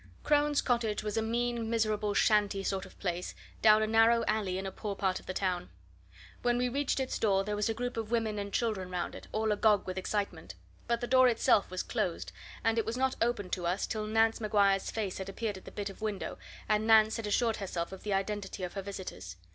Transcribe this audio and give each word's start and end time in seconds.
Crone's 0.23 0.63
cottage 0.63 1.03
was 1.03 1.15
a 1.15 1.21
mean, 1.21 1.69
miserable 1.69 2.15
shanty 2.15 2.63
sort 2.63 2.87
of 2.87 2.97
place 2.97 3.35
down 3.61 3.83
a 3.83 3.85
narrow 3.85 4.25
alley 4.27 4.57
in 4.57 4.65
a 4.65 4.71
poor 4.71 4.95
part 4.95 5.19
of 5.19 5.27
the 5.27 5.31
town. 5.33 5.69
When 6.41 6.57
we 6.57 6.69
reached 6.69 6.99
its 6.99 7.19
door 7.19 7.43
there 7.43 7.55
was 7.55 7.69
a 7.69 7.73
group 7.75 7.97
of 7.97 8.09
women 8.09 8.39
and 8.39 8.51
children 8.51 8.89
round 8.89 9.13
it, 9.13 9.27
all 9.31 9.51
agog 9.51 9.85
with 9.85 9.99
excitement. 9.99 10.55
But 10.87 11.01
the 11.01 11.05
door 11.07 11.27
itself 11.27 11.69
was 11.69 11.83
closed, 11.83 12.31
and 12.63 12.79
it 12.79 12.85
was 12.87 12.97
not 12.97 13.15
opened 13.21 13.51
to 13.51 13.67
us 13.67 13.85
until 13.85 14.07
Nance 14.07 14.41
Maguire's 14.41 14.89
face 14.89 15.19
had 15.19 15.29
appeared 15.29 15.59
at 15.59 15.65
the 15.65 15.71
bit 15.71 15.91
of 15.91 16.01
a 16.01 16.03
window, 16.03 16.39
and 16.67 16.87
Nance 16.87 17.17
had 17.17 17.27
assured 17.27 17.57
herself 17.57 17.91
of 17.91 18.01
the 18.01 18.11
identity 18.13 18.63
of 18.63 18.73
her 18.73 18.81
visitors. 18.81 19.35